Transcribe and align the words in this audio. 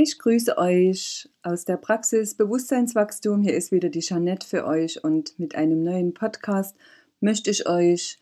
Ich 0.00 0.20
grüße 0.20 0.56
euch 0.58 1.28
aus 1.42 1.64
der 1.64 1.76
Praxis 1.76 2.36
Bewusstseinswachstum. 2.36 3.42
Hier 3.42 3.56
ist 3.56 3.72
wieder 3.72 3.88
die 3.88 3.98
Jeanette 3.98 4.46
für 4.46 4.64
euch 4.64 5.02
und 5.02 5.36
mit 5.40 5.56
einem 5.56 5.82
neuen 5.82 6.14
Podcast 6.14 6.76
möchte 7.18 7.50
ich 7.50 7.68
euch 7.68 8.20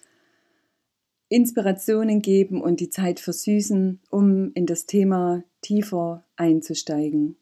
Inspirationen 1.28 2.22
geben 2.22 2.62
und 2.62 2.80
die 2.80 2.88
Zeit 2.88 3.20
versüßen, 3.20 4.00
um 4.08 4.52
in 4.54 4.64
das 4.64 4.86
Thema 4.86 5.44
tiefer 5.60 6.24
einzusteigen. 6.36 7.36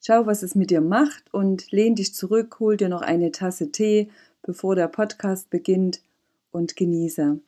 Schau, 0.00 0.26
was 0.26 0.44
es 0.44 0.54
mit 0.54 0.70
dir 0.70 0.80
macht 0.80 1.34
und 1.34 1.72
lehn 1.72 1.96
dich 1.96 2.14
zurück, 2.14 2.60
hol 2.60 2.76
dir 2.76 2.88
noch 2.88 3.02
eine 3.02 3.32
Tasse 3.32 3.72
Tee, 3.72 4.10
bevor 4.42 4.76
der 4.76 4.86
Podcast 4.86 5.50
beginnt 5.50 6.02
und 6.52 6.76
genieße. 6.76 7.40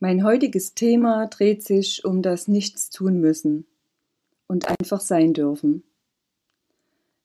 Mein 0.00 0.22
heutiges 0.22 0.74
Thema 0.74 1.28
dreht 1.28 1.64
sich 1.64 2.04
um 2.04 2.20
das 2.20 2.46
Nichts 2.46 2.90
tun 2.90 3.20
müssen 3.22 3.64
und 4.54 4.68
einfach 4.68 5.00
sein 5.00 5.34
dürfen. 5.34 5.82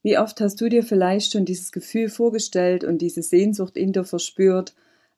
Wie 0.02 0.18
oft 0.18 0.42
hast 0.42 0.60
du 0.60 0.68
dir 0.68 0.82
vielleicht 0.82 1.32
schon 1.32 1.46
dieses 1.46 1.72
Gefühl 1.72 2.10
vorgestellt 2.10 2.84
und 2.84 3.04
diese 3.04 3.22
Sehnsucht 3.22 3.78
in 3.78 3.94
dir 3.94 4.04
verspürt, 4.04 4.74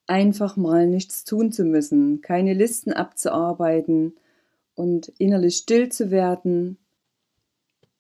einfach 0.08 0.58
mal 0.58 0.88
nichts 0.88 1.24
tun 1.24 1.54
zu 1.54 1.64
müssen, 1.64 2.20
keine 2.22 2.54
Listen 2.54 2.92
abzuarbeiten 2.92 4.16
und 4.76 5.14
innerlich 5.20 5.56
still 5.56 5.88
zu 5.88 6.12
werden, 6.12 6.78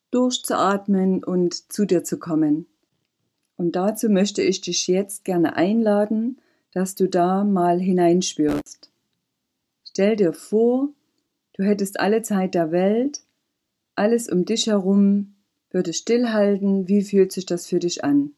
durchzuatmen 0.09 1.23
und 1.23 1.71
zu 1.71 1.85
dir 1.85 2.03
zu 2.03 2.19
kommen. 2.19 2.65
Und 3.55 3.77
dazu 3.77 4.09
möchte 4.09 4.41
ich 4.41 4.59
dich 4.59 4.87
jetzt 4.87 5.23
gerne 5.23 5.55
einladen, 5.55 6.41
dass 6.73 6.95
du 6.95 7.07
da 7.07 7.45
mal 7.45 7.79
hineinspürst. 7.79 8.91
Stell 9.85 10.17
dir 10.17 10.33
vor, 10.33 10.89
du 11.53 11.63
hättest 11.63 11.97
alle 12.01 12.23
Zeit 12.23 12.55
der 12.55 12.71
Welt 12.73 13.21
alles 13.95 14.29
um 14.29 14.45
dich 14.45 14.67
herum 14.67 15.35
würde 15.69 15.93
stillhalten. 15.93 16.87
Wie 16.87 17.03
fühlt 17.03 17.31
sich 17.31 17.45
das 17.45 17.67
für 17.67 17.79
dich 17.79 18.03
an? 18.03 18.33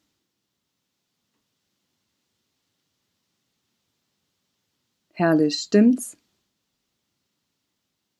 Herrlich, 5.14 5.60
stimmt's? 5.60 6.18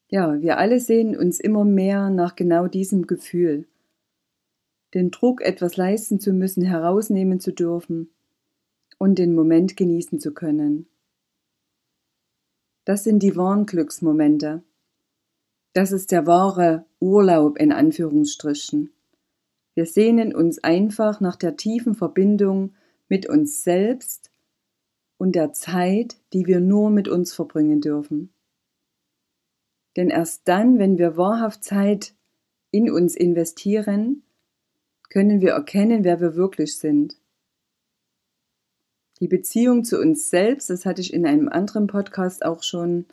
Ja, 0.10 0.40
wir 0.42 0.60
alle 0.60 0.80
sehen 0.80 1.18
uns 1.18 1.40
immer 1.40 1.66
mehr 1.66 2.12
nach 2.12 2.36
genau 2.36 2.68
diesem 2.68 3.08
Gefühl. 3.08 3.68
Den 4.94 5.10
Druck, 5.10 5.42
etwas 5.42 5.76
leisten 5.76 6.20
zu 6.20 6.34
müssen, 6.34 6.62
herausnehmen 6.62 7.40
zu 7.40 7.52
dürfen 7.52 8.12
und 9.00 9.18
den 9.18 9.34
Moment 9.34 9.76
genießen 9.76 10.20
zu 10.20 10.34
können. 10.36 10.88
Das 12.86 13.04
sind 13.04 13.24
die 13.24 13.36
wahren 13.36 13.66
Glücksmomente. 13.66 14.62
Das 15.74 15.92
ist 15.92 16.12
der 16.12 16.28
wahre 16.28 16.86
Urlaub 17.00 17.58
in 17.58 17.72
Anführungsstrichen. 17.72 18.94
Wir 19.74 19.88
sehnen 19.88 20.36
uns 20.36 20.64
einfach 20.64 21.20
nach 21.20 21.36
der 21.36 21.58
tiefen 21.58 21.96
Verbindung 21.96 22.76
mit 23.10 23.28
uns 23.28 23.64
selbst 23.64 24.30
und 25.18 25.34
der 25.34 25.52
Zeit, 25.52 26.18
die 26.32 26.46
wir 26.46 26.60
nur 26.60 26.92
mit 26.92 27.08
uns 27.08 27.34
verbringen 27.34 27.82
dürfen. 27.82 28.32
Denn 29.96 30.10
erst 30.10 30.48
dann, 30.48 30.78
wenn 30.78 30.98
wir 30.98 31.18
wahrhaft 31.18 31.64
Zeit 31.64 32.14
in 32.70 32.92
uns 32.92 33.16
investieren, 33.16 34.24
können 35.10 35.42
wir 35.42 35.52
erkennen, 35.52 36.04
wer 36.04 36.20
wir 36.20 36.36
wirklich 36.36 36.78
sind. 36.78 37.18
Die 39.20 39.28
Beziehung 39.28 39.84
zu 39.84 40.00
uns 40.00 40.30
selbst, 40.30 40.70
das 40.70 40.86
hatte 40.86 41.02
ich 41.02 41.14
in 41.14 41.26
einem 41.26 41.50
anderen 41.50 41.88
Podcast 41.88 42.46
auch 42.46 42.64
schon 42.64 43.06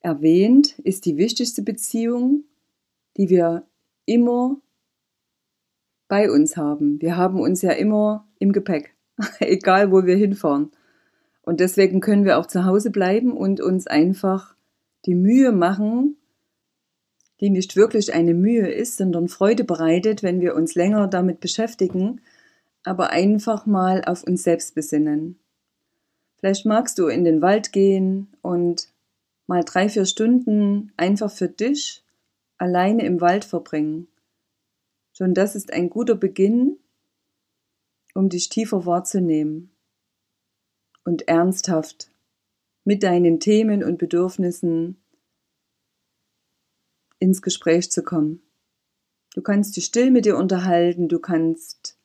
erwähnt, 0.00 0.78
ist 0.80 1.06
die 1.06 1.16
wichtigste 1.16 1.62
Beziehung, 1.62 2.44
die 3.16 3.28
wir 3.28 3.66
immer 4.06 4.60
bei 6.08 6.30
uns 6.30 6.56
haben. 6.56 7.00
Wir 7.00 7.16
haben 7.16 7.40
uns 7.40 7.62
ja 7.62 7.70
immer 7.70 8.26
im 8.38 8.52
Gepäck, 8.52 8.94
egal 9.40 9.92
wo 9.92 10.04
wir 10.04 10.16
hinfahren. 10.16 10.70
Und 11.42 11.60
deswegen 11.60 12.00
können 12.00 12.24
wir 12.24 12.38
auch 12.38 12.46
zu 12.46 12.64
Hause 12.64 12.90
bleiben 12.90 13.32
und 13.32 13.60
uns 13.60 13.86
einfach 13.86 14.54
die 15.06 15.14
Mühe 15.14 15.52
machen, 15.52 16.16
die 17.40 17.50
nicht 17.50 17.76
wirklich 17.76 18.12
eine 18.12 18.34
Mühe 18.34 18.70
ist, 18.70 18.98
sondern 18.98 19.28
Freude 19.28 19.64
bereitet, 19.64 20.22
wenn 20.22 20.40
wir 20.40 20.54
uns 20.54 20.74
länger 20.74 21.08
damit 21.08 21.40
beschäftigen, 21.40 22.20
aber 22.84 23.10
einfach 23.10 23.66
mal 23.66 24.04
auf 24.04 24.24
uns 24.24 24.42
selbst 24.42 24.74
besinnen. 24.74 25.38
Vielleicht 26.38 26.66
magst 26.66 26.98
du 26.98 27.06
in 27.06 27.24
den 27.24 27.42
Wald 27.42 27.72
gehen 27.72 28.28
und 28.42 28.88
mal 29.50 29.64
drei, 29.64 29.88
vier 29.88 30.06
Stunden 30.06 30.92
einfach 30.96 31.28
für 31.28 31.48
dich 31.48 32.04
alleine 32.56 33.04
im 33.04 33.20
Wald 33.20 33.44
verbringen. 33.44 34.06
Schon 35.12 35.34
das 35.34 35.56
ist 35.56 35.72
ein 35.72 35.90
guter 35.90 36.14
Beginn, 36.14 36.78
um 38.14 38.28
dich 38.28 38.48
tiefer 38.48 38.86
wahrzunehmen 38.86 39.72
und 41.04 41.26
ernsthaft 41.26 42.12
mit 42.84 43.02
deinen 43.02 43.40
Themen 43.40 43.82
und 43.82 43.98
Bedürfnissen 43.98 44.98
ins 47.18 47.42
Gespräch 47.42 47.90
zu 47.90 48.04
kommen. 48.04 48.40
Du 49.34 49.42
kannst 49.42 49.76
dich 49.76 49.86
still 49.86 50.12
mit 50.12 50.26
dir 50.26 50.36
unterhalten, 50.36 51.08
du 51.08 51.18
kannst 51.18 51.98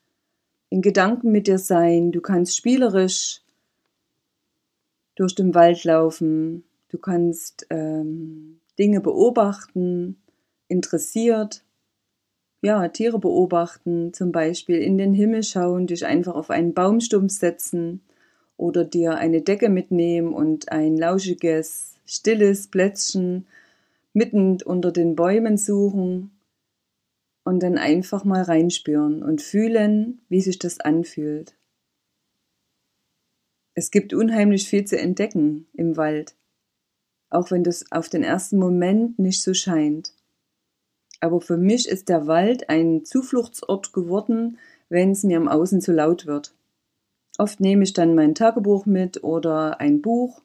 in 0.72 0.82
Gedanken 0.82 1.32
mit 1.32 1.46
dir 1.46 1.60
sein, 1.60 2.12
du 2.12 2.22
kannst 2.22 2.58
spielerisch 2.58 3.42
durch 5.14 5.36
den 5.36 5.54
Wald 5.54 5.84
laufen, 5.84 6.64
Du 6.96 7.02
kannst 7.02 7.68
ähm, 7.72 8.62
Dinge 8.80 9.02
beobachten, 9.02 10.16
interessiert, 10.70 11.66
ja, 12.62 12.88
Tiere 12.88 13.20
beobachten, 13.20 14.14
zum 14.14 14.32
Beispiel 14.32 14.78
in 14.78 14.98
den 14.98 15.14
Himmel 15.14 15.44
schauen, 15.44 15.88
dich 15.88 16.06
einfach 16.06 16.36
auf 16.36 16.50
einen 16.50 16.74
Baumstumpf 16.74 17.34
setzen 17.34 18.00
oder 18.56 18.86
dir 18.86 19.18
eine 19.18 19.42
Decke 19.42 19.68
mitnehmen 19.68 20.34
und 20.34 20.72
ein 20.72 20.96
lauschiges, 20.96 21.96
stilles 22.06 22.68
Plätzchen 22.68 23.46
mitten 24.14 24.62
unter 24.64 24.94
den 24.94 25.18
Bäumen 25.18 25.58
suchen 25.58 26.32
und 27.44 27.62
dann 27.62 27.78
einfach 27.78 28.24
mal 28.24 28.44
reinspüren 28.44 29.22
und 29.22 29.42
fühlen, 29.42 30.22
wie 30.30 30.40
sich 30.40 30.60
das 30.60 30.80
anfühlt. 30.80 31.58
Es 33.74 33.92
gibt 33.92 34.14
unheimlich 34.14 34.70
viel 34.70 34.86
zu 34.86 34.98
entdecken 34.98 35.68
im 35.74 35.98
Wald 35.98 36.36
auch 37.30 37.52
wenn 37.52 37.64
das 37.64 37.92
auf 37.92 38.10
den 38.10 38.24
ersten 38.24 38.58
Moment 38.58 39.20
nicht 39.20 39.42
so 39.42 39.54
scheint. 39.54 40.14
Aber 41.20 41.42
für 41.42 41.58
mich 41.58 41.88
ist 41.88 42.10
der 42.10 42.28
Wald 42.28 42.70
ein 42.70 43.06
Zufluchtsort 43.06 43.94
geworden, 43.94 44.58
wenn 44.90 45.12
es 45.12 45.24
mir 45.24 45.38
im 45.38 45.48
Außen 45.48 45.82
zu 45.82 45.92
laut 45.92 46.26
wird. 46.26 46.54
Oft 47.38 47.60
nehme 47.60 47.84
ich 47.84 47.94
dann 47.94 48.16
mein 48.16 48.36
Tagebuch 48.36 48.86
mit 48.86 49.24
oder 49.24 49.80
ein 49.80 50.02
Buch 50.02 50.42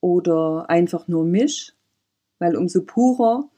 oder 0.00 0.68
einfach 0.70 1.08
nur 1.08 1.24
mich, 1.24 1.72
weil 2.38 2.56
umso 2.56 2.82
purer 2.82 3.48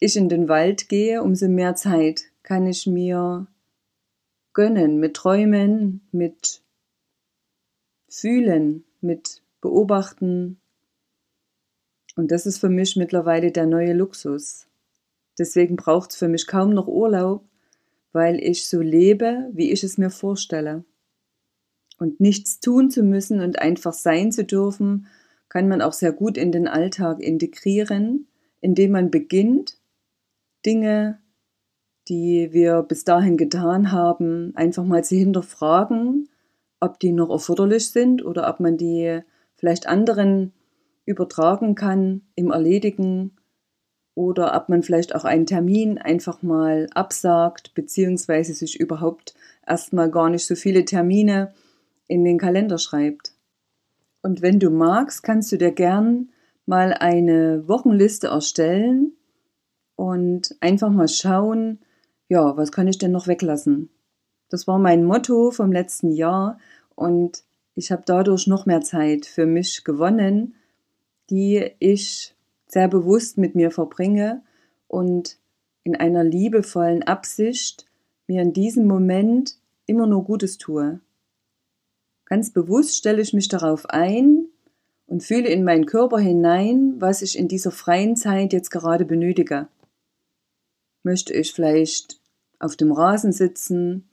ich 0.00 0.16
in 0.16 0.28
den 0.28 0.48
Wald 0.48 0.88
gehe, 0.88 1.22
umso 1.22 1.48
mehr 1.48 1.74
Zeit 1.74 2.22
kann 2.42 2.66
ich 2.66 2.86
mir 2.86 3.46
gönnen 4.52 4.98
mit 4.98 5.14
Träumen, 5.14 6.06
mit 6.12 6.62
Fühlen, 8.08 8.84
mit 9.00 9.42
Beobachten, 9.60 10.60
und 12.18 12.32
das 12.32 12.46
ist 12.46 12.58
für 12.58 12.68
mich 12.68 12.96
mittlerweile 12.96 13.52
der 13.52 13.66
neue 13.66 13.92
Luxus. 13.92 14.66
Deswegen 15.38 15.76
braucht 15.76 16.10
es 16.10 16.16
für 16.16 16.26
mich 16.26 16.48
kaum 16.48 16.70
noch 16.70 16.88
Urlaub, 16.88 17.44
weil 18.12 18.42
ich 18.42 18.66
so 18.66 18.80
lebe, 18.80 19.48
wie 19.52 19.70
ich 19.70 19.84
es 19.84 19.98
mir 19.98 20.10
vorstelle. 20.10 20.82
Und 21.96 22.18
nichts 22.18 22.58
tun 22.58 22.90
zu 22.90 23.04
müssen 23.04 23.40
und 23.40 23.60
einfach 23.60 23.92
sein 23.92 24.32
zu 24.32 24.44
dürfen, 24.44 25.06
kann 25.48 25.68
man 25.68 25.80
auch 25.80 25.92
sehr 25.92 26.10
gut 26.10 26.36
in 26.36 26.50
den 26.50 26.66
Alltag 26.66 27.20
integrieren, 27.20 28.26
indem 28.60 28.90
man 28.90 29.12
beginnt, 29.12 29.78
Dinge, 30.66 31.20
die 32.08 32.52
wir 32.52 32.82
bis 32.82 33.04
dahin 33.04 33.36
getan 33.36 33.92
haben, 33.92 34.56
einfach 34.56 34.84
mal 34.84 35.04
zu 35.04 35.14
hinterfragen, 35.14 36.28
ob 36.80 36.98
die 36.98 37.12
noch 37.12 37.30
erforderlich 37.30 37.90
sind 37.90 38.24
oder 38.24 38.50
ob 38.50 38.58
man 38.58 38.76
die 38.76 39.20
vielleicht 39.54 39.86
anderen 39.86 40.52
übertragen 41.08 41.74
kann 41.74 42.22
im 42.34 42.50
Erledigen 42.50 43.32
oder 44.14 44.54
ob 44.54 44.68
man 44.68 44.82
vielleicht 44.82 45.14
auch 45.14 45.24
einen 45.24 45.46
Termin 45.46 45.96
einfach 45.96 46.42
mal 46.42 46.88
absagt, 46.94 47.74
beziehungsweise 47.74 48.52
sich 48.52 48.78
überhaupt 48.78 49.34
erstmal 49.66 50.10
gar 50.10 50.28
nicht 50.28 50.46
so 50.46 50.54
viele 50.54 50.84
Termine 50.84 51.54
in 52.08 52.24
den 52.24 52.38
Kalender 52.38 52.78
schreibt. 52.78 53.32
Und 54.22 54.42
wenn 54.42 54.58
du 54.58 54.70
magst, 54.70 55.22
kannst 55.22 55.50
du 55.52 55.56
dir 55.56 55.72
gern 55.72 56.30
mal 56.66 56.92
eine 56.92 57.66
Wochenliste 57.68 58.26
erstellen 58.28 59.12
und 59.96 60.56
einfach 60.60 60.90
mal 60.90 61.08
schauen, 61.08 61.78
ja, 62.28 62.56
was 62.56 62.72
kann 62.72 62.88
ich 62.88 62.98
denn 62.98 63.12
noch 63.12 63.28
weglassen? 63.28 63.88
Das 64.50 64.66
war 64.66 64.78
mein 64.78 65.04
Motto 65.04 65.50
vom 65.50 65.72
letzten 65.72 66.10
Jahr 66.10 66.58
und 66.94 67.44
ich 67.74 67.92
habe 67.92 68.02
dadurch 68.04 68.46
noch 68.46 68.66
mehr 68.66 68.80
Zeit 68.80 69.24
für 69.26 69.46
mich 69.46 69.84
gewonnen, 69.84 70.54
die 71.30 71.70
ich 71.78 72.34
sehr 72.66 72.88
bewusst 72.88 73.38
mit 73.38 73.54
mir 73.54 73.70
verbringe 73.70 74.42
und 74.86 75.38
in 75.84 75.96
einer 75.96 76.24
liebevollen 76.24 77.02
Absicht 77.02 77.86
mir 78.26 78.42
in 78.42 78.52
diesem 78.52 78.86
Moment 78.86 79.56
immer 79.86 80.06
nur 80.06 80.24
Gutes 80.24 80.58
tue. 80.58 81.00
Ganz 82.26 82.52
bewusst 82.52 82.96
stelle 82.96 83.22
ich 83.22 83.32
mich 83.32 83.48
darauf 83.48 83.86
ein 83.88 84.48
und 85.06 85.22
fühle 85.22 85.48
in 85.48 85.64
meinen 85.64 85.86
Körper 85.86 86.18
hinein, 86.18 86.96
was 86.98 87.22
ich 87.22 87.38
in 87.38 87.48
dieser 87.48 87.70
freien 87.70 88.16
Zeit 88.16 88.52
jetzt 88.52 88.70
gerade 88.70 89.06
benötige. 89.06 89.68
Möchte 91.02 91.32
ich 91.32 91.54
vielleicht 91.54 92.20
auf 92.58 92.76
dem 92.76 92.92
Rasen 92.92 93.32
sitzen 93.32 94.08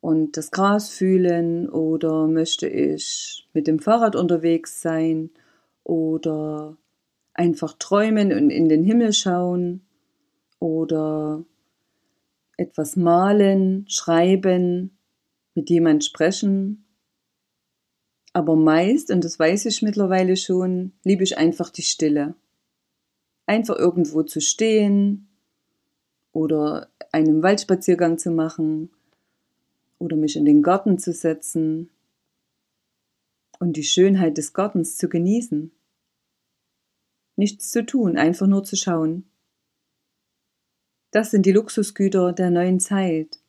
und 0.00 0.38
das 0.38 0.50
Gras 0.50 0.88
fühlen 0.88 1.68
oder 1.68 2.26
möchte 2.26 2.66
ich 2.66 3.46
mit 3.52 3.66
dem 3.66 3.78
Fahrrad 3.78 4.16
unterwegs 4.16 4.80
sein 4.80 5.30
oder 5.84 6.76
einfach 7.34 7.74
träumen 7.78 8.32
und 8.32 8.50
in 8.50 8.68
den 8.68 8.84
Himmel 8.84 9.12
schauen 9.12 9.82
oder 10.58 11.44
etwas 12.56 12.96
malen, 12.96 13.86
schreiben, 13.88 14.96
mit 15.54 15.70
jemand 15.70 16.04
sprechen. 16.04 16.84
Aber 18.32 18.56
meist, 18.56 19.10
und 19.10 19.24
das 19.24 19.38
weiß 19.38 19.66
ich 19.66 19.82
mittlerweile 19.82 20.36
schon, 20.36 20.92
liebe 21.04 21.24
ich 21.24 21.36
einfach 21.36 21.70
die 21.70 21.82
Stille. 21.82 22.34
Einfach 23.46 23.76
irgendwo 23.76 24.22
zu 24.22 24.40
stehen 24.40 25.28
oder 26.32 26.88
einen 27.10 27.42
Waldspaziergang 27.42 28.18
zu 28.18 28.30
machen 28.30 28.90
oder 29.98 30.16
mich 30.16 30.36
in 30.36 30.44
den 30.44 30.62
Garten 30.62 30.98
zu 30.98 31.12
setzen 31.12 31.90
und 33.62 33.76
die 33.78 33.84
Schönheit 33.84 34.36
des 34.36 34.52
Gartens 34.52 34.96
zu 34.98 35.08
genießen. 35.08 35.70
Nichts 37.36 37.70
zu 37.70 37.86
tun, 37.86 38.18
einfach 38.18 38.46
nur 38.46 38.64
zu 38.64 38.76
schauen. 38.76 39.24
Das 41.12 41.30
sind 41.30 41.46
die 41.46 41.52
Luxusgüter 41.52 42.32
der 42.32 42.50
neuen 42.50 42.80
Zeit 42.80 43.42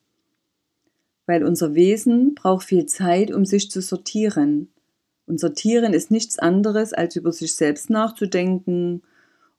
weil 1.26 1.44
unser 1.44 1.76
Wesen 1.76 2.36
braucht 2.36 2.68
viel 2.68 2.86
Zeit, 2.86 3.32
um 3.32 3.46
sich 3.46 3.72
zu 3.72 3.82
sortieren. 3.82 4.70
Und 5.26 5.40
sortieren 5.40 5.94
ist 5.94 6.12
nichts 6.12 6.38
anderes, 6.38 6.94
als 6.94 7.16
über 7.16 7.32
sich 7.32 7.56
selbst 7.56 7.90
nachzudenken 7.90 9.04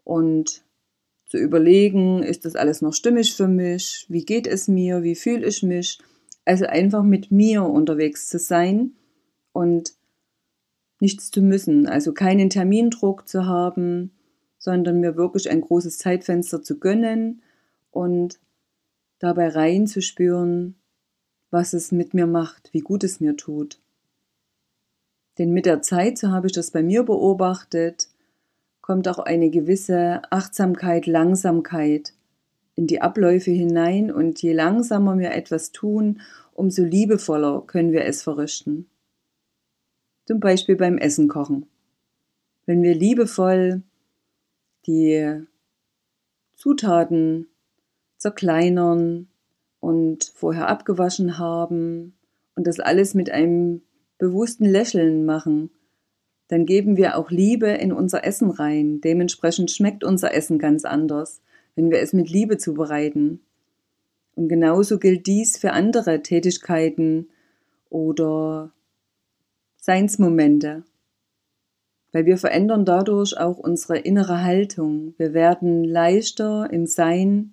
und 0.04 0.62
zu 1.26 1.38
überlegen, 1.38 2.22
ist 2.22 2.44
das 2.44 2.54
alles 2.54 2.82
noch 2.82 2.92
stimmig 2.92 3.34
für 3.34 3.48
mich? 3.48 4.04
Wie 4.08 4.24
geht 4.24 4.46
es 4.46 4.68
mir? 4.68 5.02
Wie 5.02 5.14
fühle 5.14 5.46
ich 5.46 5.62
mich? 5.62 5.98
Also 6.44 6.66
einfach 6.66 7.02
mit 7.02 7.30
mir 7.30 7.64
unterwegs 7.64 8.28
zu 8.28 8.38
sein 8.38 8.92
und 9.52 9.94
nichts 11.04 11.30
zu 11.30 11.42
müssen, 11.42 11.86
also 11.86 12.14
keinen 12.14 12.48
Termindruck 12.48 13.28
zu 13.28 13.44
haben, 13.44 14.10
sondern 14.56 15.00
mir 15.00 15.16
wirklich 15.16 15.50
ein 15.50 15.60
großes 15.60 15.98
Zeitfenster 15.98 16.62
zu 16.62 16.78
gönnen 16.78 17.42
und 17.90 18.40
dabei 19.18 19.48
reinzuspüren, 19.48 20.76
was 21.50 21.74
es 21.74 21.92
mit 21.92 22.14
mir 22.14 22.26
macht, 22.26 22.70
wie 22.72 22.80
gut 22.80 23.04
es 23.04 23.20
mir 23.20 23.36
tut. 23.36 23.82
Denn 25.36 25.52
mit 25.52 25.66
der 25.66 25.82
Zeit, 25.82 26.16
so 26.16 26.30
habe 26.30 26.46
ich 26.46 26.54
das 26.54 26.70
bei 26.70 26.82
mir 26.82 27.02
beobachtet, 27.02 28.08
kommt 28.80 29.06
auch 29.06 29.18
eine 29.18 29.50
gewisse 29.50 30.22
Achtsamkeit, 30.30 31.06
Langsamkeit 31.06 32.14
in 32.76 32.86
die 32.86 33.02
Abläufe 33.02 33.50
hinein 33.50 34.10
und 34.10 34.40
je 34.40 34.54
langsamer 34.54 35.18
wir 35.18 35.32
etwas 35.32 35.70
tun, 35.70 36.22
umso 36.54 36.82
liebevoller 36.82 37.62
können 37.66 37.92
wir 37.92 38.06
es 38.06 38.22
verrichten. 38.22 38.88
Zum 40.24 40.40
Beispiel 40.40 40.76
beim 40.76 40.98
Essen 40.98 41.28
kochen. 41.28 41.66
Wenn 42.66 42.82
wir 42.82 42.94
liebevoll 42.94 43.82
die 44.86 45.44
Zutaten 46.54 47.48
zerkleinern, 48.16 49.28
und 49.84 50.32
vorher 50.34 50.68
abgewaschen 50.68 51.36
haben 51.36 52.14
und 52.54 52.66
das 52.66 52.80
alles 52.80 53.12
mit 53.12 53.28
einem 53.28 53.82
bewussten 54.16 54.64
Lächeln 54.64 55.26
machen, 55.26 55.68
dann 56.48 56.64
geben 56.64 56.96
wir 56.96 57.18
auch 57.18 57.30
Liebe 57.30 57.68
in 57.68 57.92
unser 57.92 58.24
Essen 58.24 58.50
rein. 58.50 59.02
Dementsprechend 59.02 59.70
schmeckt 59.70 60.02
unser 60.02 60.32
Essen 60.32 60.58
ganz 60.58 60.86
anders, 60.86 61.42
wenn 61.74 61.90
wir 61.90 62.00
es 62.00 62.14
mit 62.14 62.30
Liebe 62.30 62.56
zubereiten. 62.56 63.40
Und 64.36 64.48
genauso 64.48 64.98
gilt 64.98 65.26
dies 65.26 65.58
für 65.58 65.72
andere 65.72 66.22
Tätigkeiten 66.22 67.28
oder 67.90 68.72
Seinsmomente. 69.84 70.82
Weil 72.10 72.24
wir 72.24 72.38
verändern 72.38 72.86
dadurch 72.86 73.36
auch 73.36 73.58
unsere 73.58 73.98
innere 73.98 74.42
Haltung. 74.42 75.12
Wir 75.18 75.34
werden 75.34 75.84
leichter 75.84 76.70
im 76.72 76.86
Sein, 76.86 77.52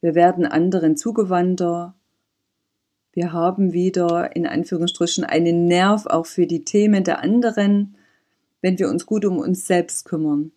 wir 0.00 0.14
werden 0.14 0.46
anderen 0.46 0.96
zugewandter. 0.96 1.94
Wir 3.12 3.34
haben 3.34 3.74
wieder 3.74 4.34
in 4.34 4.46
Anführungsstrichen 4.46 5.24
einen 5.24 5.66
Nerv 5.66 6.06
auch 6.06 6.24
für 6.24 6.46
die 6.46 6.64
Themen 6.64 7.04
der 7.04 7.22
anderen, 7.22 7.98
wenn 8.62 8.78
wir 8.78 8.88
uns 8.88 9.04
gut 9.04 9.26
um 9.26 9.36
uns 9.36 9.66
selbst 9.66 10.06
kümmern. 10.06 10.52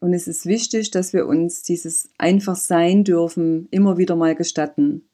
Und 0.00 0.12
es 0.12 0.28
ist 0.28 0.46
wichtig, 0.46 0.92
dass 0.92 1.14
wir 1.14 1.26
uns 1.26 1.64
dieses 1.64 2.10
einfach 2.16 2.54
sein 2.54 3.02
dürfen 3.02 3.66
immer 3.72 3.98
wieder 3.98 4.14
mal 4.14 4.36
gestatten. 4.36 5.08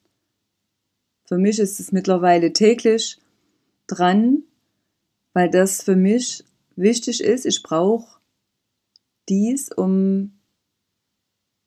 Für 1.25 1.39
mich 1.39 1.57
ist 1.57 1.79
es 1.79 1.91
mittlerweile 1.91 2.53
täglich 2.53 3.17
dran, 3.87 4.43
weil 5.33 5.49
das 5.49 5.83
für 5.83 5.95
mich 5.95 6.43
wichtig 6.75 7.23
ist. 7.23 7.45
Ich 7.45 7.63
brauche 7.63 8.19
dies, 9.29 9.71
um 9.71 10.39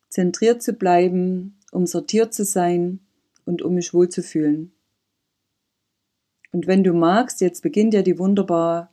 zentriert 0.09 0.63
zu 0.63 0.73
bleiben, 0.73 1.59
um 1.71 1.85
sortiert 1.85 2.33
zu 2.33 2.43
sein 2.45 2.99
und 3.45 3.61
um 3.61 3.75
mich 3.75 3.93
wohlzufühlen. 3.93 4.71
Und 6.51 6.65
wenn 6.65 6.83
du 6.83 6.93
magst, 6.93 7.41
jetzt 7.41 7.61
beginnt 7.61 7.93
ja 7.93 8.01
die 8.01 8.17
wunderbar 8.17 8.91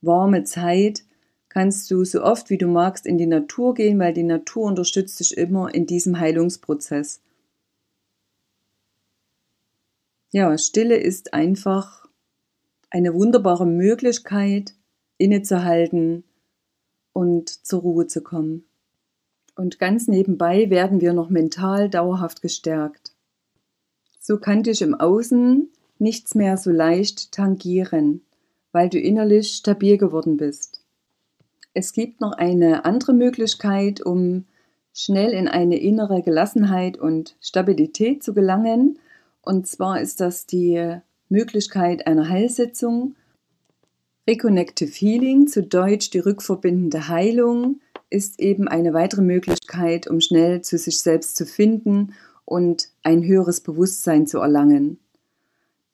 warme 0.00 0.44
Zeit, 0.44 1.04
kannst 1.48 1.90
du 1.90 2.04
so 2.04 2.22
oft 2.22 2.48
wie 2.48 2.58
du 2.58 2.68
magst 2.68 3.06
in 3.06 3.18
die 3.18 3.26
Natur 3.26 3.74
gehen, 3.74 3.98
weil 3.98 4.14
die 4.14 4.22
Natur 4.22 4.64
unterstützt 4.64 5.20
dich 5.20 5.36
immer 5.36 5.74
in 5.74 5.86
diesem 5.86 6.18
Heilungsprozess. 6.18 7.20
Ja, 10.30 10.56
Stille 10.56 10.96
ist 10.96 11.34
einfach 11.34 12.01
eine 12.92 13.14
wunderbare 13.14 13.64
Möglichkeit, 13.64 14.74
innezuhalten 15.16 16.24
und 17.14 17.48
zur 17.48 17.80
Ruhe 17.80 18.06
zu 18.06 18.22
kommen. 18.22 18.66
Und 19.56 19.78
ganz 19.78 20.08
nebenbei 20.08 20.68
werden 20.68 21.00
wir 21.00 21.14
noch 21.14 21.30
mental 21.30 21.88
dauerhaft 21.88 22.42
gestärkt. 22.42 23.12
So 24.20 24.38
kann 24.38 24.62
dich 24.62 24.82
im 24.82 24.94
Außen 24.94 25.70
nichts 25.98 26.34
mehr 26.34 26.58
so 26.58 26.70
leicht 26.70 27.32
tangieren, 27.32 28.20
weil 28.72 28.90
du 28.90 28.98
innerlich 28.98 29.52
stabil 29.54 29.96
geworden 29.96 30.36
bist. 30.36 30.84
Es 31.72 31.94
gibt 31.94 32.20
noch 32.20 32.32
eine 32.32 32.84
andere 32.84 33.14
Möglichkeit, 33.14 34.04
um 34.04 34.44
schnell 34.92 35.30
in 35.30 35.48
eine 35.48 35.78
innere 35.78 36.20
Gelassenheit 36.20 36.98
und 36.98 37.36
Stabilität 37.40 38.22
zu 38.22 38.34
gelangen. 38.34 38.98
Und 39.40 39.66
zwar 39.66 39.98
ist 40.02 40.20
das 40.20 40.46
die 40.46 41.00
Möglichkeit 41.32 42.06
einer 42.06 42.28
Heilsitzung. 42.28 43.16
Reconnective 44.28 44.92
Healing, 44.92 45.48
zu 45.48 45.64
Deutsch 45.64 46.10
die 46.10 46.20
rückverbindende 46.20 47.08
Heilung, 47.08 47.80
ist 48.10 48.38
eben 48.38 48.68
eine 48.68 48.92
weitere 48.92 49.22
Möglichkeit, 49.22 50.06
um 50.06 50.20
schnell 50.20 50.60
zu 50.62 50.78
sich 50.78 51.00
selbst 51.00 51.34
zu 51.36 51.46
finden 51.46 52.12
und 52.44 52.90
ein 53.02 53.24
höheres 53.24 53.60
Bewusstsein 53.60 54.26
zu 54.26 54.38
erlangen. 54.38 54.98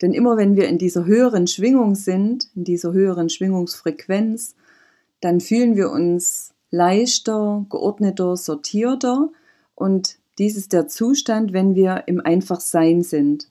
Denn 0.03 0.13
immer 0.13 0.37
wenn 0.37 0.57
wir 0.57 0.69
in 0.69 0.79
dieser 0.79 1.07
höheren 1.07 1.47
Schwingung 1.47 1.95
sind, 1.95 2.49
in 2.55 2.65
dieser 2.65 2.93
höheren 2.93 3.31
Schwingungsfrequenz, 3.31 4.55
dann 5.21 5.41
fühlen 5.41 5.77
wir 5.77 5.91
uns 5.91 6.53
leichter, 6.71 7.65
geordneter, 7.71 8.37
sortierter 8.37 9.31
und 9.75 10.19
dies 10.39 10.57
ist 10.57 10.73
der 10.73 10.87
Zustand, 10.87 11.53
wenn 11.53 11.75
wir 11.75 12.05
im 12.07 12.21
Einfachsein 12.21 13.03
sind. 13.03 13.49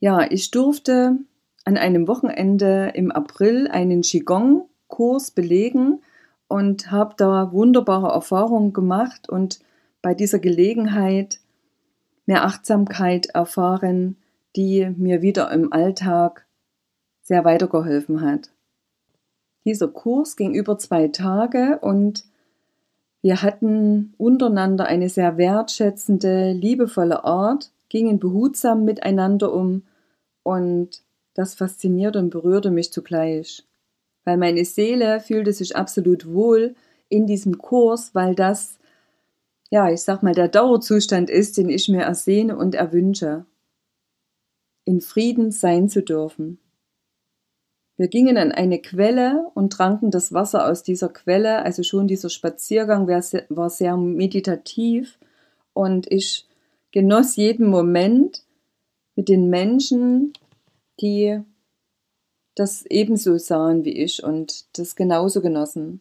Ja, 0.00 0.30
ich 0.30 0.50
durfte 0.50 1.18
an 1.64 1.76
einem 1.76 2.06
Wochenende 2.06 2.92
im 2.94 3.10
April 3.10 3.68
einen 3.68 4.02
Qigong-Kurs 4.02 5.32
belegen 5.32 6.02
und 6.46 6.90
habe 6.90 7.14
da 7.16 7.52
wunderbare 7.52 8.08
Erfahrungen 8.08 8.72
gemacht 8.72 9.28
und 9.28 9.60
bei 10.00 10.14
dieser 10.14 10.38
Gelegenheit 10.38 11.40
mehr 12.26 12.44
Achtsamkeit 12.44 13.26
erfahren, 13.26 14.16
die 14.54 14.88
mir 14.96 15.20
wieder 15.20 15.50
im 15.50 15.72
Alltag 15.72 16.46
sehr 17.22 17.44
weitergeholfen 17.44 18.20
hat. 18.20 18.50
Dieser 19.64 19.88
Kurs 19.88 20.36
ging 20.36 20.54
über 20.54 20.78
zwei 20.78 21.08
Tage 21.08 21.78
und 21.80 22.24
wir 23.20 23.42
hatten 23.42 24.14
untereinander 24.16 24.86
eine 24.86 25.08
sehr 25.08 25.36
wertschätzende, 25.36 26.52
liebevolle 26.52 27.24
Art, 27.24 27.72
gingen 27.88 28.18
behutsam 28.18 28.84
miteinander 28.84 29.52
um 29.52 29.82
und 30.48 31.02
das 31.34 31.54
faszinierte 31.54 32.18
und 32.18 32.30
berührte 32.30 32.70
mich 32.70 32.90
zugleich. 32.90 33.66
Weil 34.24 34.38
meine 34.38 34.64
Seele 34.64 35.20
fühlte 35.20 35.52
sich 35.52 35.76
absolut 35.76 36.26
wohl 36.26 36.74
in 37.10 37.26
diesem 37.26 37.58
Kurs, 37.58 38.14
weil 38.14 38.34
das, 38.34 38.78
ja, 39.68 39.90
ich 39.90 40.00
sag 40.00 40.22
mal, 40.22 40.34
der 40.34 40.48
Dauerzustand 40.48 41.28
ist, 41.28 41.58
den 41.58 41.68
ich 41.68 41.90
mir 41.90 42.00
ersehne 42.00 42.56
und 42.56 42.74
erwünsche. 42.74 43.44
In 44.86 45.02
Frieden 45.02 45.50
sein 45.50 45.90
zu 45.90 46.02
dürfen. 46.02 46.58
Wir 47.98 48.08
gingen 48.08 48.38
an 48.38 48.50
eine 48.50 48.80
Quelle 48.80 49.50
und 49.52 49.74
tranken 49.74 50.10
das 50.10 50.32
Wasser 50.32 50.66
aus 50.66 50.82
dieser 50.82 51.10
Quelle. 51.10 51.62
Also 51.62 51.82
schon 51.82 52.06
dieser 52.08 52.30
Spaziergang 52.30 53.06
war 53.06 53.68
sehr 53.68 53.96
meditativ 53.98 55.18
und 55.74 56.10
ich 56.10 56.48
genoss 56.90 57.36
jeden 57.36 57.68
Moment 57.68 58.47
mit 59.18 59.28
den 59.28 59.50
Menschen, 59.50 60.32
die 61.00 61.40
das 62.54 62.86
ebenso 62.86 63.36
sahen 63.36 63.84
wie 63.84 64.00
ich 64.00 64.22
und 64.22 64.78
das 64.78 64.94
genauso 64.94 65.40
genossen. 65.40 66.00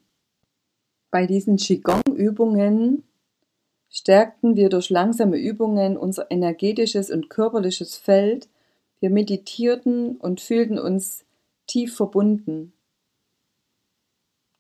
Bei 1.09 1.25
diesen 1.25 1.57
Qigong-Übungen 1.57 3.01
stärkten 3.89 4.55
wir 4.55 4.69
durch 4.69 4.91
langsame 4.91 5.37
Übungen 5.39 5.97
unser 5.97 6.29
energetisches 6.29 7.09
und 7.09 7.27
körperliches 7.27 7.97
Feld. 7.97 8.49
Wir 8.99 9.09
meditierten 9.09 10.17
und 10.17 10.39
fühlten 10.39 10.77
uns 10.77 11.25
tief 11.65 11.95
verbunden. 11.95 12.71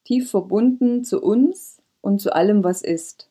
Tief 0.03 0.31
verbunden 0.31 1.03
zu 1.03 1.21
uns 1.21 1.79
und 2.01 2.21
zu 2.21 2.33
allem, 2.33 2.63
was 2.63 2.81
ist. 2.81 3.29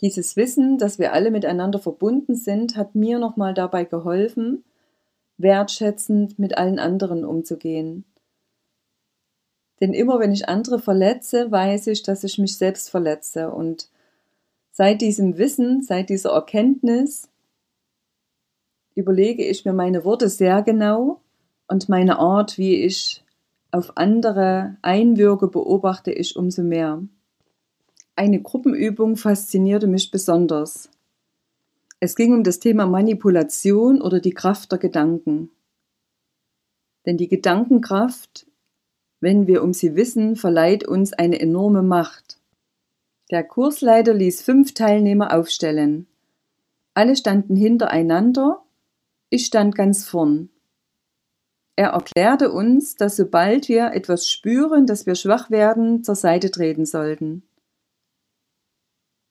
Dieses 0.00 0.36
Wissen, 0.36 0.78
dass 0.78 0.98
wir 0.98 1.12
alle 1.12 1.30
miteinander 1.30 1.78
verbunden 1.78 2.34
sind, 2.34 2.76
hat 2.76 2.94
mir 2.94 3.18
nochmal 3.18 3.54
dabei 3.54 3.84
geholfen, 3.84 4.64
wertschätzend 5.38 6.38
mit 6.38 6.58
allen 6.58 6.78
anderen 6.78 7.24
umzugehen. 7.24 8.04
Denn 9.80 9.92
immer 9.92 10.18
wenn 10.20 10.32
ich 10.32 10.48
andere 10.48 10.78
verletze, 10.78 11.50
weiß 11.50 11.88
ich, 11.88 12.02
dass 12.02 12.24
ich 12.24 12.38
mich 12.38 12.56
selbst 12.56 12.90
verletze. 12.90 13.50
Und 13.50 13.90
seit 14.70 15.00
diesem 15.00 15.38
Wissen, 15.38 15.82
seit 15.82 16.08
dieser 16.08 16.30
Erkenntnis, 16.30 17.28
überlege 18.94 19.44
ich 19.44 19.64
mir 19.64 19.74
meine 19.74 20.04
Worte 20.04 20.28
sehr 20.28 20.62
genau 20.62 21.20
und 21.68 21.88
meine 21.88 22.18
Art, 22.18 22.56
wie 22.56 22.82
ich 22.84 23.22
auf 23.70 23.96
andere 23.96 24.78
einwirke, 24.80 25.48
beobachte 25.48 26.10
ich 26.12 26.36
umso 26.36 26.62
mehr. 26.62 27.02
Eine 28.18 28.40
Gruppenübung 28.40 29.18
faszinierte 29.18 29.86
mich 29.86 30.10
besonders. 30.10 30.88
Es 32.00 32.16
ging 32.16 32.32
um 32.32 32.44
das 32.44 32.60
Thema 32.60 32.86
Manipulation 32.86 34.00
oder 34.00 34.20
die 34.20 34.32
Kraft 34.32 34.72
der 34.72 34.78
Gedanken. 34.78 35.50
Denn 37.04 37.18
die 37.18 37.28
Gedankenkraft, 37.28 38.46
wenn 39.20 39.46
wir 39.46 39.62
um 39.62 39.74
sie 39.74 39.96
wissen, 39.96 40.34
verleiht 40.34 40.88
uns 40.88 41.12
eine 41.12 41.38
enorme 41.40 41.82
Macht. 41.82 42.38
Der 43.30 43.44
Kursleiter 43.44 44.14
ließ 44.14 44.40
fünf 44.40 44.72
Teilnehmer 44.72 45.34
aufstellen. 45.34 46.06
Alle 46.94 47.16
standen 47.16 47.54
hintereinander, 47.54 48.62
ich 49.28 49.44
stand 49.44 49.74
ganz 49.74 50.06
vorn. 50.06 50.48
Er 51.76 51.90
erklärte 51.90 52.50
uns, 52.50 52.96
dass 52.96 53.16
sobald 53.16 53.68
wir 53.68 53.92
etwas 53.92 54.26
spüren, 54.26 54.86
dass 54.86 55.04
wir 55.04 55.16
schwach 55.16 55.50
werden, 55.50 56.02
zur 56.02 56.14
Seite 56.14 56.50
treten 56.50 56.86
sollten. 56.86 57.42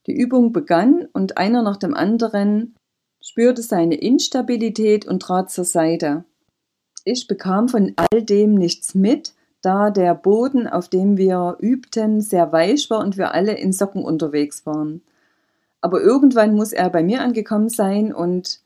Die 0.08 0.16
Übung 0.16 0.54
begann 0.54 1.08
und 1.14 1.38
einer 1.38 1.62
nach 1.62 1.78
dem 1.78 1.94
anderen 1.94 2.76
spürte 3.22 3.64
seine 3.64 3.96
Instabilität 3.96 5.06
und 5.06 5.22
trat 5.22 5.50
zur 5.50 5.66
Seite. 5.66 6.26
Ich 7.04 7.28
bekam 7.28 7.70
von 7.70 7.94
all 7.96 8.22
dem 8.22 8.56
nichts 8.56 8.94
mit, 8.94 9.34
da 9.62 9.90
der 9.90 10.14
Boden, 10.14 10.68
auf 10.68 10.90
dem 10.90 11.18
wir 11.18 11.58
übten, 11.60 12.22
sehr 12.22 12.52
weich 12.52 12.90
war 12.90 13.00
und 13.00 13.18
wir 13.18 13.34
alle 13.34 13.58
in 13.58 13.74
Socken 13.74 14.04
unterwegs 14.04 14.66
waren. 14.66 15.02
Aber 15.82 16.02
irgendwann 16.02 16.56
muss 16.56 16.72
er 16.72 16.90
bei 16.90 17.04
mir 17.04 17.22
angekommen 17.22 17.70
sein 17.70 18.14
und 18.14 18.60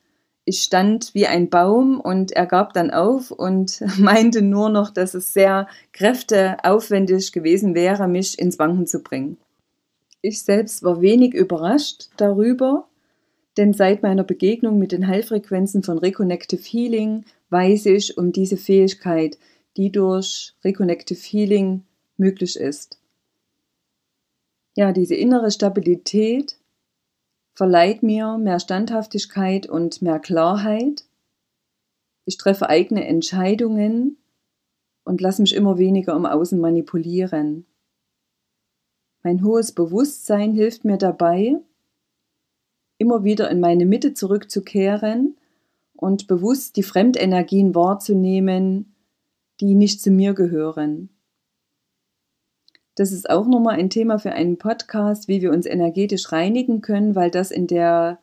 ich 0.44 0.64
stand 0.64 1.14
wie 1.14 1.28
ein 1.28 1.50
Baum 1.50 2.02
und 2.02 2.32
er 2.32 2.46
gab 2.48 2.74
dann 2.74 2.92
auf 2.92 3.32
und 3.32 3.82
meinte 3.98 4.42
nur 4.42 4.70
noch, 4.70 4.90
dass 4.90 5.14
es 5.14 5.32
sehr 5.32 5.68
kräfteaufwendig 5.94 7.32
gewesen 7.32 7.76
wäre, 7.76 8.08
mich 8.08 8.40
ins 8.40 8.60
Wanken 8.60 8.88
zu 8.88 9.02
bringen. 9.02 9.38
Ich 10.22 10.42
selbst 10.42 10.84
war 10.84 11.02
wenig 11.02 11.34
überrascht 11.34 12.10
darüber, 12.18 12.88
denn 13.56 13.74
seit 13.74 14.04
meiner 14.04 14.24
Begegnung 14.24 14.78
mit 14.78 14.92
den 14.92 15.08
Heilfrequenzen 15.08 15.82
von 15.84 15.98
Reconnective 15.98 16.62
Healing 16.62 17.26
weiß 17.50 17.86
ich 17.88 18.18
um 18.18 18.32
diese 18.32 18.58
Fähigkeit, 18.58 19.38
die 19.78 19.92
durch 19.92 20.54
Reconnective 20.64 21.20
Healing 21.20 21.84
möglich 22.18 22.58
ist. 22.58 23.00
Ja, 24.76 24.92
diese 24.92 25.16
innere 25.16 25.52
Stabilität 25.52 26.58
verleiht 27.54 28.04
mir 28.04 28.38
mehr 28.38 28.60
Standhaftigkeit 28.60 29.68
und 29.68 30.02
mehr 30.02 30.20
Klarheit. 30.20 31.06
Ich 32.26 32.38
treffe 32.38 32.70
eigene 32.70 33.06
Entscheidungen 33.08 34.18
und 35.04 35.22
lasse 35.22 35.42
mich 35.42 35.56
immer 35.56 35.78
weniger 35.78 36.16
im 36.16 36.26
Außen 36.26 36.60
manipulieren. 36.60 37.66
Mein 39.24 39.44
hohes 39.44 39.74
Bewusstsein 39.74 40.54
hilft 40.54 40.86
mir 40.86 40.98
dabei, 40.98 41.58
immer 42.98 43.24
wieder 43.24 43.50
in 43.50 43.60
meine 43.60 43.86
Mitte 43.86 44.14
zurückzukehren 44.14 45.38
und 45.94 46.28
bewusst 46.28 46.78
die 46.78 46.84
Fremdenergien 46.84 47.76
wahrzunehmen, 47.76 48.96
die 49.60 49.76
nicht 49.76 50.02
zu 50.02 50.12
mir 50.12 50.34
gehören. 50.34 51.10
Das 52.96 53.12
ist 53.12 53.30
auch 53.30 53.48
nochmal 53.48 53.80
ein 53.80 53.90
Thema 53.90 54.20
für 54.20 54.32
einen 54.32 54.58
Podcast, 54.58 55.28
wie 55.28 55.42
wir 55.42 55.52
uns 55.52 55.66
energetisch 55.66 56.32
reinigen 56.32 56.82
können, 56.82 57.16
weil 57.16 57.32
das 57.32 57.52
in 57.52 57.68
der 57.68 58.20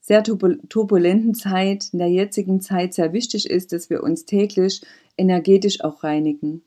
sehr 0.00 0.22
turbulenten 0.22 1.34
Zeit, 1.34 1.88
in 1.92 1.98
der 1.98 2.10
jetzigen 2.10 2.60
Zeit 2.60 2.92
sehr 2.92 3.12
wichtig 3.14 3.48
ist, 3.48 3.72
dass 3.72 3.88
wir 3.88 4.02
uns 4.02 4.26
täglich 4.26 4.82
energetisch 5.16 5.82
auch 5.82 6.04
reinigen. 6.04 6.62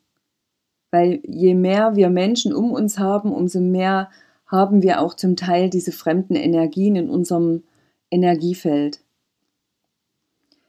Weil 0.91 1.21
je 1.25 1.53
mehr 1.53 1.95
wir 1.95 2.09
Menschen 2.09 2.53
um 2.53 2.71
uns 2.71 2.97
haben, 2.97 3.33
umso 3.33 3.59
mehr 3.59 4.09
haben 4.45 4.81
wir 4.81 5.01
auch 5.01 5.13
zum 5.13 5.35
Teil 5.35 5.69
diese 5.69 5.91
fremden 5.91 6.35
Energien 6.35 6.95
in 6.95 7.09
unserem 7.09 7.63
Energiefeld. 8.09 9.01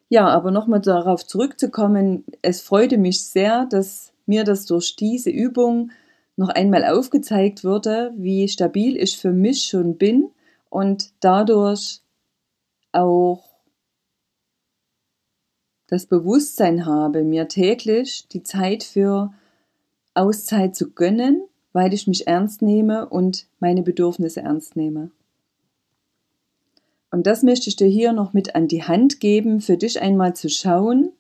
Ja, 0.09 0.27
aber 0.29 0.51
nochmal 0.51 0.81
darauf 0.81 1.27
zurückzukommen, 1.27 2.25
es 2.43 2.61
freute 2.61 2.99
mich 2.99 3.25
sehr, 3.25 3.67
dass 3.67 4.13
mir 4.27 4.45
das 4.45 4.67
durch 4.67 4.97
diese 4.97 5.31
Übung 5.31 5.91
noch 6.37 6.49
einmal 6.49 6.85
aufgezeigt 6.85 7.65
wurde, 7.65 8.13
wie 8.17 8.49
stabil 8.49 8.97
ich 8.97 9.19
für 9.19 9.33
mich 9.33 9.65
schon 9.65 9.99
bin 9.99 10.31
und 10.71 11.11
dadurch 11.21 12.01
auch 12.93 13.45
das 15.89 16.07
Bewusstsein 16.07 16.87
habe, 16.87 17.25
mir 17.25 17.49
täglich 17.49 18.29
die 18.29 18.43
Zeit 18.43 18.85
für 18.85 19.33
Auszeit 20.19 20.77
zu 20.77 20.91
gönnen, 20.91 21.43
weil 21.73 21.95
ich 21.95 22.07
mich 22.07 22.27
ernst 22.27 22.63
nehme 22.63 23.09
und 23.09 23.47
meine 23.61 23.83
Bedürfnisse 23.83 24.41
ernst 24.41 24.77
nehme. 24.77 25.11
Und 27.11 27.27
das 27.27 27.43
möchte 27.43 27.71
ich 27.71 27.77
dir 27.77 27.87
hier 27.87 28.13
noch 28.13 28.33
mit 28.33 28.55
an 28.55 28.69
die 28.69 28.83
Hand 28.83 29.21
geben, 29.21 29.61
für 29.61 29.77
dich 29.77 30.03
einmal 30.03 30.35
zu 30.35 30.49
schauen, 30.49 31.13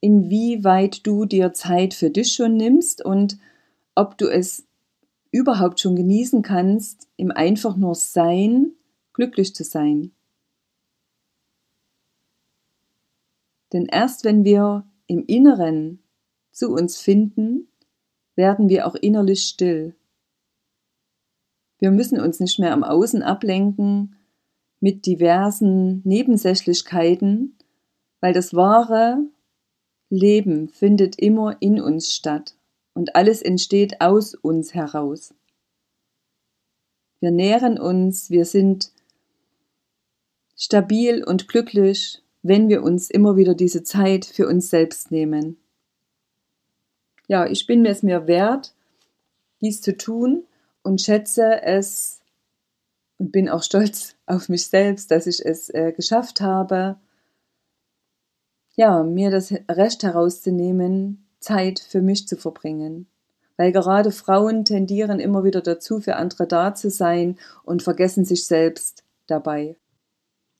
inwieweit 0.00 1.06
du 1.06 1.24
dir 1.24 1.52
Zeit 1.52 1.94
für 1.94 2.10
dich 2.10 2.32
schon 2.32 2.56
nimmst 2.56 3.04
und 3.04 3.38
ob 3.94 4.18
du 4.18 4.26
es 4.26 4.66
überhaupt 5.30 5.80
schon 5.80 5.96
genießen 5.96 6.42
kannst, 6.42 7.08
im 7.16 7.30
einfach 7.30 7.76
nur 7.76 7.94
Sein 7.94 8.72
glücklich 9.12 9.54
zu 9.54 9.64
sein. 9.64 10.12
Denn 13.72 13.86
erst 13.86 14.24
wenn 14.24 14.44
wir 14.44 14.86
im 15.06 15.24
Inneren 15.26 16.00
zu 16.52 16.72
uns 16.72 16.98
finden, 16.98 17.68
werden 18.36 18.68
wir 18.68 18.86
auch 18.86 18.94
innerlich 18.94 19.44
still. 19.44 19.94
Wir 21.78 21.90
müssen 21.90 22.20
uns 22.20 22.40
nicht 22.40 22.58
mehr 22.58 22.72
am 22.72 22.84
Außen 22.84 23.22
ablenken 23.22 24.16
mit 24.80 25.06
diversen 25.06 26.02
Nebensächlichkeiten, 26.04 27.56
weil 28.20 28.32
das 28.32 28.54
wahre 28.54 29.18
Leben 30.10 30.68
findet 30.68 31.18
immer 31.18 31.56
in 31.60 31.80
uns 31.80 32.12
statt. 32.12 32.54
Und 32.94 33.16
alles 33.16 33.42
entsteht 33.42 34.00
aus 34.00 34.34
uns 34.34 34.72
heraus. 34.72 35.34
Wir 37.20 37.32
nähren 37.32 37.78
uns, 37.78 38.30
wir 38.30 38.44
sind 38.44 38.92
stabil 40.56 41.24
und 41.24 41.48
glücklich, 41.48 42.22
wenn 42.42 42.68
wir 42.68 42.82
uns 42.82 43.10
immer 43.10 43.36
wieder 43.36 43.54
diese 43.54 43.82
Zeit 43.82 44.24
für 44.24 44.46
uns 44.46 44.70
selbst 44.70 45.10
nehmen. 45.10 45.56
Ja, 47.26 47.46
ich 47.46 47.66
bin 47.66 47.82
mir 47.82 47.90
es 47.90 48.02
mir 48.02 48.26
wert, 48.26 48.74
dies 49.60 49.80
zu 49.80 49.96
tun 49.96 50.44
und 50.82 51.00
schätze 51.00 51.62
es 51.62 52.20
und 53.18 53.32
bin 53.32 53.48
auch 53.48 53.62
stolz 53.62 54.16
auf 54.26 54.48
mich 54.48 54.66
selbst, 54.66 55.10
dass 55.10 55.26
ich 55.26 55.44
es 55.44 55.70
äh, 55.70 55.92
geschafft 55.92 56.40
habe, 56.40 56.96
ja, 58.76 59.04
mir 59.04 59.30
das 59.30 59.52
Recht 59.70 60.02
herauszunehmen, 60.02 61.28
Zeit 61.38 61.78
für 61.78 62.02
mich 62.02 62.26
zu 62.26 62.36
verbringen. 62.36 63.06
Weil 63.56 63.70
gerade 63.70 64.10
Frauen 64.10 64.64
tendieren 64.64 65.20
immer 65.20 65.44
wieder 65.44 65.60
dazu, 65.60 66.00
für 66.00 66.16
andere 66.16 66.48
da 66.48 66.74
zu 66.74 66.90
sein 66.90 67.38
und 67.62 67.84
vergessen 67.84 68.24
sich 68.24 68.46
selbst 68.46 69.04
dabei. 69.28 69.76